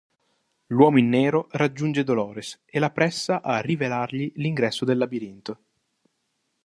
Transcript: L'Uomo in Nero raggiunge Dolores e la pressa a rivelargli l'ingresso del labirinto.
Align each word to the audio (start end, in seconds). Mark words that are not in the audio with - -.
L'Uomo 0.69 0.97
in 0.97 1.09
Nero 1.09 1.47
raggiunge 1.51 2.03
Dolores 2.03 2.59
e 2.65 2.79
la 2.79 2.89
pressa 2.89 3.43
a 3.43 3.59
rivelargli 3.59 4.31
l'ingresso 4.37 4.83
del 4.83 4.97
labirinto. 4.97 5.59